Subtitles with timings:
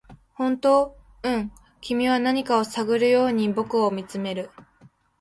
[0.35, 4.49] 「本当？」「うん」君は何かを探るように僕を見つめる